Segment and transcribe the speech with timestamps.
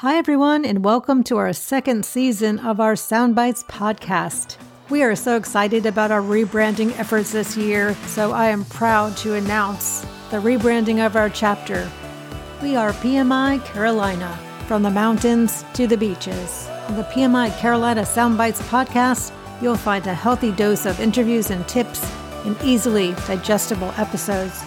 [0.00, 4.56] Hi, everyone, and welcome to our second season of our Soundbites podcast.
[4.88, 9.34] We are so excited about our rebranding efforts this year, so I am proud to
[9.34, 10.00] announce
[10.30, 11.86] the rebranding of our chapter.
[12.62, 16.66] We are PMI Carolina, from the mountains to the beaches.
[16.88, 22.10] On the PMI Carolina Soundbites podcast, you'll find a healthy dose of interviews and tips
[22.46, 24.64] in easily digestible episodes,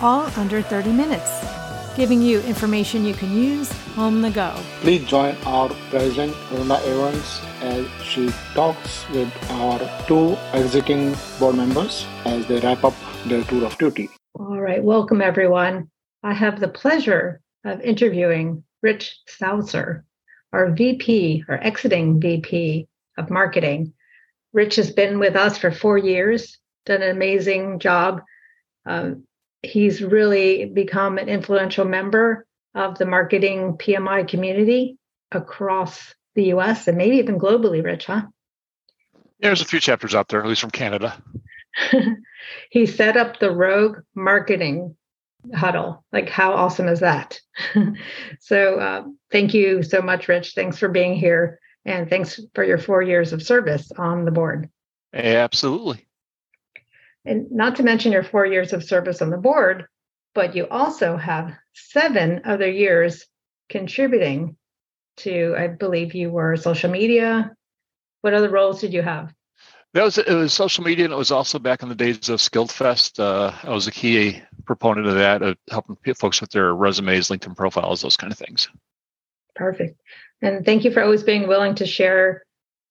[0.00, 1.61] all under 30 minutes
[1.96, 4.54] giving you information you can use on the go.
[4.80, 12.06] Please join our President Rhonda Evans as she talks with our two exiting board members
[12.24, 12.94] as they wrap up
[13.26, 14.08] their tour of duty.
[14.34, 15.90] All right, welcome everyone.
[16.22, 20.04] I have the pleasure of interviewing Rich Sauser,
[20.52, 23.92] our VP, our exiting VP of marketing.
[24.52, 28.22] Rich has been with us for four years, done an amazing job.
[28.86, 29.24] Um,
[29.62, 34.98] he's really become an influential member of the marketing PMI community
[35.30, 38.22] across the US and maybe even globally, Rich, huh?
[39.38, 41.20] Yeah, there's a few chapters out there, at least from Canada.
[42.70, 44.96] he set up the Rogue Marketing
[45.54, 46.04] Huddle.
[46.12, 47.38] Like, how awesome is that?
[48.40, 50.52] so, uh, thank you so much, Rich.
[50.54, 51.58] Thanks for being here.
[51.84, 54.70] And thanks for your four years of service on the board.
[55.12, 56.06] Absolutely
[57.24, 59.86] and not to mention your four years of service on the board,
[60.34, 63.26] but you also have seven other years
[63.68, 64.56] contributing
[65.18, 67.52] to, I believe you were social media.
[68.22, 69.32] What other roles did you have?
[69.94, 72.40] That was it was social media, and it was also back in the days of
[72.40, 73.20] Skilled Fest.
[73.20, 77.54] Uh, I was a key proponent of that, of helping folks with their resumes, LinkedIn
[77.54, 78.68] profiles, those kind of things.
[79.54, 80.00] Perfect.
[80.40, 82.42] And thank you for always being willing to share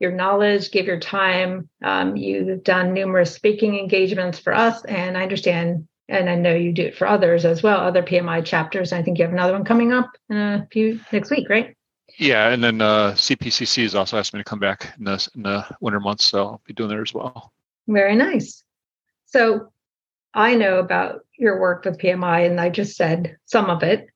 [0.00, 1.68] your knowledge, give your time.
[1.84, 6.72] Um, you've done numerous speaking engagements for us, and I understand, and I know you
[6.72, 8.92] do it for others as well, other PMI chapters.
[8.92, 11.76] I think you have another one coming up in a few next week, right?
[12.18, 15.42] Yeah, and then uh, CPCC has also asked me to come back in the, in
[15.42, 17.52] the winter months, so I'll be doing that as well.
[17.86, 18.64] Very nice.
[19.26, 19.70] So
[20.32, 24.08] I know about your work with PMI, and I just said some of it,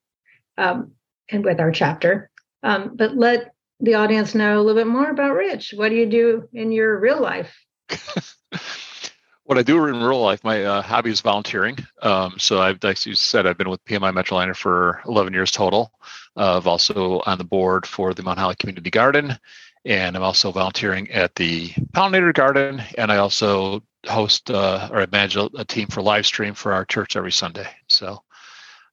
[0.57, 0.93] um,
[1.31, 2.31] and with our chapter.
[2.63, 3.54] Um, but let
[3.85, 5.75] the audience know a little bit more about Rich.
[5.77, 7.55] What do you do in your real life?
[9.45, 11.77] what I do in real life, my uh, hobby is volunteering.
[12.03, 15.93] Um, so I've, like you said, I've been with PMI Metrolina for 11 years total.
[16.37, 19.39] Uh, I've also on the board for the Mount Holly Community Garden,
[19.85, 25.07] and I'm also volunteering at the Pollinator Garden, and I also host uh, or I
[25.13, 27.69] manage a, a team for live stream for our church every Sunday.
[27.89, 28.23] So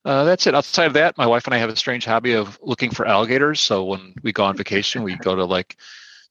[0.05, 0.55] uh, that's it.
[0.55, 3.59] Outside of that, my wife and I have a strange hobby of looking for alligators.
[3.59, 5.77] So when we go on vacation, we go to like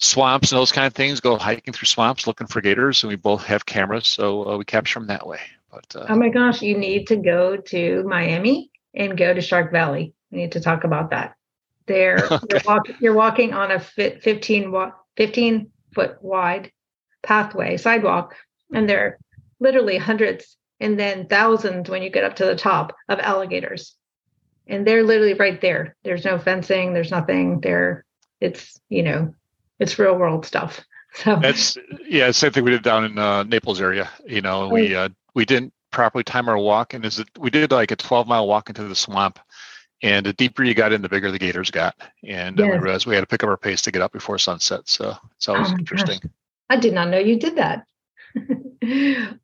[0.00, 3.16] swamps and those kind of things, go hiking through swamps looking for gators, and we
[3.16, 5.40] both have cameras, so uh, we capture them that way.
[5.70, 9.70] But uh, oh my gosh, you need to go to Miami and go to Shark
[9.70, 10.14] Valley.
[10.32, 11.36] We need to talk about that.
[11.86, 12.46] There, okay.
[12.50, 16.72] you're, walk, you're, walking on a 15, 15 foot wide
[17.22, 18.34] pathway sidewalk,
[18.72, 19.18] and there are
[19.60, 23.94] literally hundreds and then thousands when you get up to the top of alligators.
[24.66, 25.96] And they're literally right there.
[26.04, 28.04] There's no fencing, there's nothing there.
[28.40, 29.34] It's, you know,
[29.78, 30.80] it's real world stuff.
[31.12, 31.76] So that's
[32.06, 34.08] yeah, same thing we did down in uh, Naples area.
[34.24, 37.72] You know, we uh, we didn't properly time our walk, and is it we did
[37.72, 39.40] like a 12 mile walk into the swamp,
[40.02, 42.64] and the deeper you got in, the bigger the gators got, and yes.
[42.64, 44.82] we realized we had to pick up our pace to get up before sunset.
[44.84, 46.20] So it's always oh interesting.
[46.22, 46.30] Gosh.
[46.70, 47.86] I did not know you did that.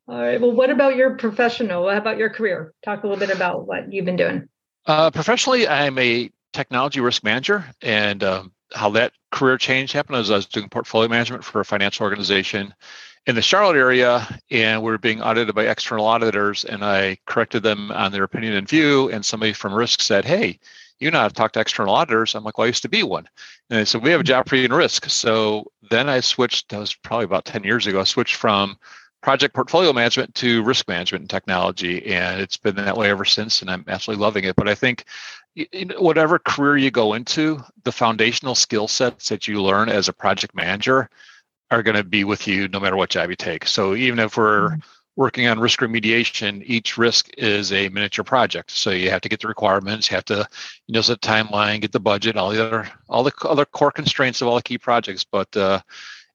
[0.08, 0.40] All right.
[0.40, 1.84] Well, what about your professional?
[1.84, 2.72] What about your career?
[2.84, 4.48] Talk a little bit about what you've been doing.
[4.86, 10.30] Uh, professionally, I'm a technology risk manager, and um, how that career change happened is
[10.30, 12.72] I was doing portfolio management for a financial organization
[13.26, 17.62] in the Charlotte area, and we are being audited by external auditors, and I corrected
[17.62, 20.58] them on their opinion and view, and somebody from risk said, "Hey."
[20.98, 22.34] you know how to talk to external auditors.
[22.34, 23.28] I'm like, well, I used to be one.
[23.68, 25.08] And they said, we have a job for you in risk.
[25.10, 28.78] So then I switched, that was probably about 10 years ago, I switched from
[29.22, 32.06] project portfolio management to risk management and technology.
[32.14, 33.60] And it's been that way ever since.
[33.60, 34.56] And I'm absolutely loving it.
[34.56, 35.04] But I think
[35.98, 40.54] whatever career you go into, the foundational skill sets that you learn as a project
[40.54, 41.08] manager
[41.70, 43.66] are going to be with you no matter what job you take.
[43.66, 44.80] So even if we're mm-hmm
[45.16, 48.70] working on risk remediation, each risk is a miniature project.
[48.70, 50.46] So you have to get the requirements, you have to,
[50.86, 54.42] you know, set timeline, get the budget, all the other, all the other core constraints
[54.42, 55.24] of all the key projects.
[55.24, 55.80] But uh,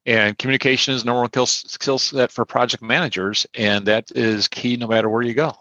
[0.06, 5.10] and communication is one skill set for project managers, and that is key no matter
[5.10, 5.56] where you go.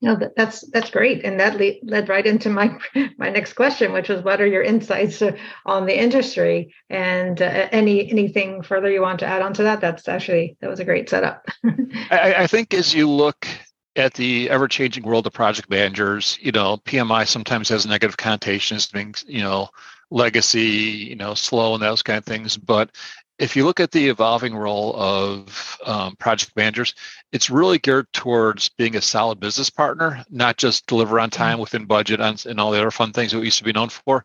[0.00, 2.78] No, that's that's great, and that le- led right into my
[3.18, 5.22] my next question, which was, what are your insights
[5.66, 9.80] on the industry, and uh, any anything further you want to add on to that?
[9.80, 11.48] That's actually that was a great setup.
[12.10, 13.48] I, I think as you look
[13.96, 19.14] at the ever-changing world of project managers, you know, PMI sometimes has negative connotations, being
[19.26, 19.68] you know
[20.10, 22.56] legacy, you know, slow and those kind of things.
[22.56, 22.90] But
[23.38, 26.94] if you look at the evolving role of um, project managers,
[27.32, 31.84] it's really geared towards being a solid business partner, not just deliver on time within
[31.84, 34.24] budget and, and all the other fun things that we used to be known for,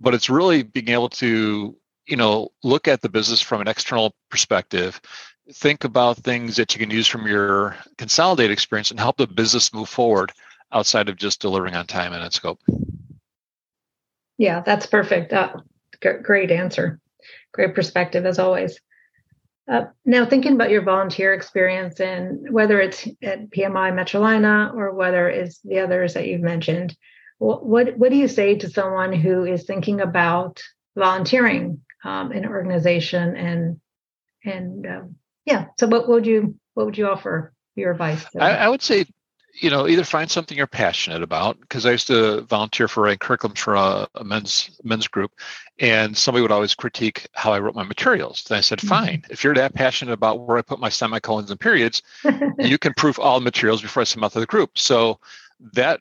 [0.00, 1.76] but it's really being able to,
[2.06, 5.00] you know, look at the business from an external perspective,
[5.52, 9.72] think about things that you can use from your consolidated experience and help the business
[9.74, 10.32] move forward
[10.72, 12.60] outside of just delivering on time and in scope.
[14.38, 15.32] Yeah, that's perfect.
[15.32, 15.54] Uh,
[16.22, 17.00] great answer.
[17.52, 18.78] Great perspective as always.
[19.68, 25.28] Uh, now, thinking about your volunteer experience and whether it's at PMI Metrolina or whether
[25.28, 26.96] it's the others that you've mentioned,
[27.38, 30.62] what what, what do you say to someone who is thinking about
[30.96, 33.80] volunteering um, in an organization and
[34.44, 35.66] and um, yeah?
[35.80, 38.24] So, what would you what would you offer your advice?
[38.38, 39.06] I, I, would say
[39.60, 41.58] you know, either find something you're passionate about.
[41.60, 45.32] Because I used to volunteer for writing curriculum for a, a, men's men's group,
[45.78, 48.44] and somebody would always critique how I wrote my materials.
[48.48, 48.88] And I said, mm-hmm.
[48.88, 52.02] fine, if you're that passionate about where I put my semicolons and periods,
[52.58, 54.78] you can proof all the materials before I send them out to the group.
[54.78, 55.20] So
[55.72, 56.00] that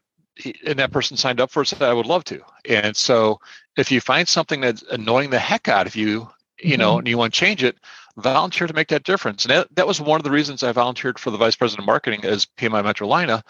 [0.66, 2.42] and that person signed up for it said I would love to.
[2.68, 3.40] And so
[3.78, 6.30] if you find something that's annoying the heck out of you,
[6.60, 6.82] you mm-hmm.
[6.82, 7.78] know, and you want to change it,
[8.18, 9.46] volunteer to make that difference.
[9.46, 11.88] And that, that was one of the reasons I volunteered for the vice president of
[11.88, 13.44] marketing as PMI Metrolina,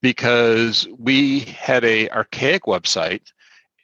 [0.00, 3.32] because we had a archaic website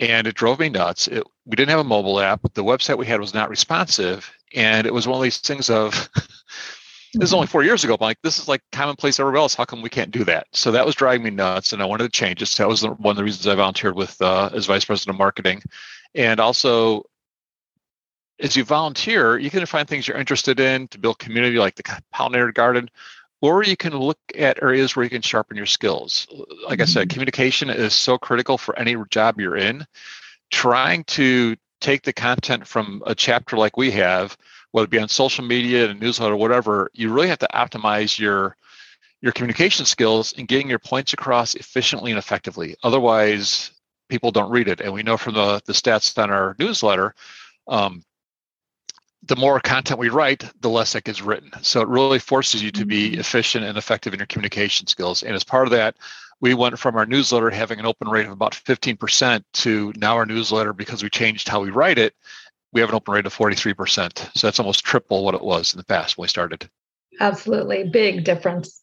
[0.00, 1.09] and it drove me nuts.
[1.09, 2.41] It, we didn't have a mobile app.
[2.55, 4.32] The website we had was not responsive.
[4.55, 6.09] And it was one of these things of,
[7.15, 9.55] this is only four years ago, but like, this is like commonplace everywhere else.
[9.55, 10.47] How come we can't do that?
[10.53, 12.47] So that was driving me nuts and I wanted to change it.
[12.47, 15.19] So that was one of the reasons I volunteered with uh, as vice president of
[15.19, 15.62] marketing.
[16.15, 17.05] And also
[18.40, 21.82] as you volunteer, you can find things you're interested in to build community like the
[22.14, 22.90] pollinator garden,
[23.40, 26.26] or you can look at areas where you can sharpen your skills.
[26.66, 26.81] Like.
[26.81, 27.14] I said, mm-hmm.
[27.14, 29.86] communication is so critical for any job you're in.
[30.50, 34.37] Trying to take the content from a chapter like we have,
[34.72, 38.56] whether it be on social media and newsletter, whatever, you really have to optimize your
[39.20, 42.76] your communication skills and getting your points across efficiently and effectively.
[42.82, 43.70] Otherwise,
[44.10, 44.82] people don't read it.
[44.82, 47.14] And we know from the, the stats on our newsletter,
[47.66, 48.04] um,
[49.26, 51.50] the more content we write, the less that gets written.
[51.62, 53.21] So it really forces you to be mm-hmm.
[53.21, 55.23] efficient and effective in your communication skills.
[55.23, 55.97] And as part of that,
[56.41, 60.26] we went from our newsletter having an open rate of about 15% to now our
[60.26, 62.15] newsletter, because we changed how we write it,
[62.73, 64.37] we have an open rate of 43%.
[64.37, 66.69] So that's almost triple what it was in the past when we started.
[67.21, 67.85] Absolutely.
[67.85, 68.82] Big difference.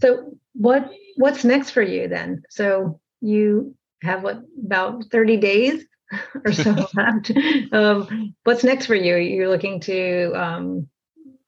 [0.00, 2.42] So what what's next for you then?
[2.48, 5.84] So you have what about 30 days
[6.44, 7.30] or so left.
[7.72, 9.16] Um, what's next for you?
[9.16, 10.88] You're looking to um,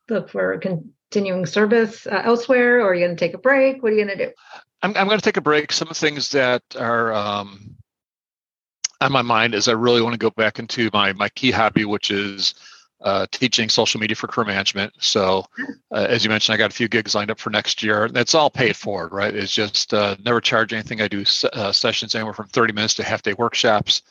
[0.09, 3.83] look for continuing service uh, elsewhere, or are you going to take a break?
[3.83, 4.33] What are you going to do?
[4.83, 5.73] I'm, I'm going to take a break.
[5.73, 7.77] Some of the things that are um,
[9.01, 11.85] on my mind is I really want to go back into my my key hobby,
[11.85, 12.55] which is
[13.01, 14.93] uh, teaching social media for career management.
[14.99, 15.45] So,
[15.93, 18.09] uh, as you mentioned, I got a few gigs lined up for next year.
[18.09, 19.35] That's all paid for, right?
[19.35, 21.03] It's just uh, never charge anything.
[21.03, 24.03] I do uh, sessions anywhere from 30 minutes to half day workshops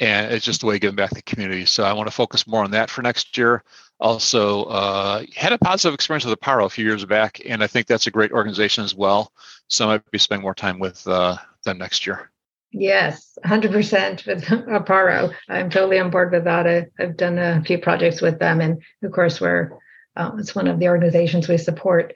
[0.00, 1.66] and it's just a way of giving back to the community.
[1.66, 3.62] So I want to focus more on that for next year.
[4.00, 7.86] Also, uh, had a positive experience with Apparo a few years back, and I think
[7.86, 9.30] that's a great organization as well.
[9.68, 12.30] So I might be spending more time with uh, them next year.
[12.72, 15.34] Yes, 100% with Apparo.
[15.48, 16.66] I'm totally on board with that.
[16.66, 19.78] I, have done a few projects with them, and of course, we're
[20.16, 22.14] uh, it's one of the organizations we support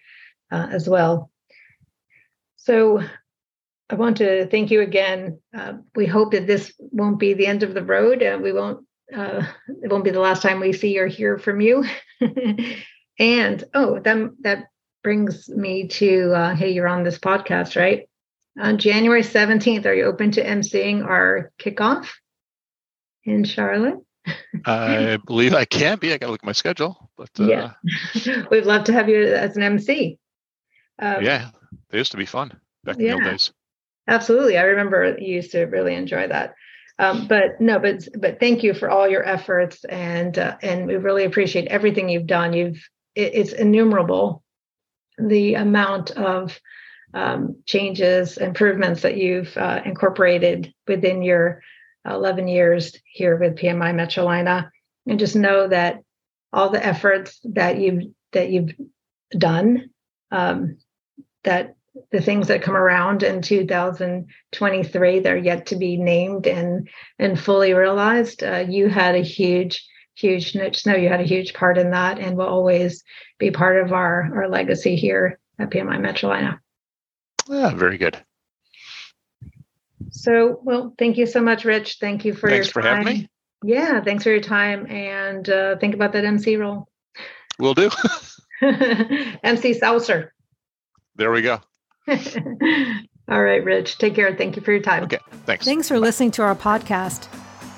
[0.50, 1.31] uh, as well.
[2.57, 3.03] So
[3.91, 5.41] I want to thank you again.
[5.57, 8.23] Uh, we hope that this won't be the end of the road.
[8.23, 8.87] Uh, we won't.
[9.14, 9.45] Uh,
[9.83, 11.85] it won't be the last time we see or hear from you.
[13.19, 14.64] and oh, that that
[15.03, 18.09] brings me to uh, hey, you're on this podcast, right?
[18.59, 22.09] On January 17th, are you open to emceeing our kickoff
[23.25, 23.99] in Charlotte?
[24.64, 26.12] I believe I can be.
[26.12, 27.73] I got to look at my schedule, but uh, yeah,
[28.50, 30.19] we'd love to have you as an MC.
[30.99, 31.50] Um, yeah,
[31.91, 33.09] they used to be fun back in yeah.
[33.09, 33.53] the old days.
[34.07, 34.59] Absolutely.
[34.59, 36.55] I remember you used to really enjoy that.
[36.99, 40.95] Um, but no, but but thank you for all your efforts, and uh, and we
[40.97, 42.53] really appreciate everything you've done.
[42.53, 44.45] You've it, it's innumerable
[45.19, 46.59] the amount of
[47.13, 51.63] um, changes, improvements that you've uh, incorporated within your
[52.09, 54.71] 11 years here with PMI Metrolina,
[55.07, 56.01] and just know that
[56.53, 58.71] all the efforts that you've that you've
[59.37, 59.91] done,
[60.31, 60.79] um,
[61.43, 61.75] that
[62.11, 67.73] the things that come around in 2023 they're yet to be named and and fully
[67.73, 72.19] realized uh, you had a huge huge know you had a huge part in that
[72.19, 73.03] and will always
[73.39, 76.59] be part of our our legacy here at pmi metrolina
[77.49, 78.19] Yeah, very good.
[80.11, 81.99] So, well, thank you so much, Rich.
[82.01, 83.29] Thank you for Thanks your for having me.
[83.65, 84.87] Yeah, thanks for your time.
[84.91, 86.89] And uh, think about that MC role.
[87.59, 87.91] We'll do.
[88.63, 90.31] MC Sauser.
[91.17, 91.61] there we go.
[93.29, 93.99] All right, Rich.
[93.99, 94.35] Take care.
[94.35, 95.05] Thank you for your time.
[95.05, 95.19] Okay.
[95.47, 95.65] Thanks.
[95.65, 97.29] Thanks for listening to our podcast.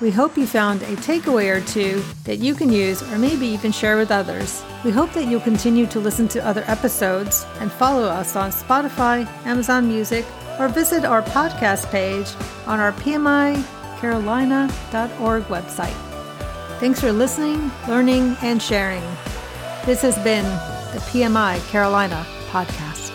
[0.00, 3.72] We hope you found a takeaway or two that you can use or maybe even
[3.72, 4.62] share with others.
[4.84, 9.26] We hope that you'll continue to listen to other episodes and follow us on Spotify,
[9.46, 10.26] Amazon Music,
[10.58, 12.28] or visit our podcast page
[12.66, 15.96] on our PMICarolina.org website.
[16.78, 19.02] Thanks for listening, learning, and sharing.
[19.86, 20.44] This has been
[20.92, 23.05] the PMI Carolina podcast.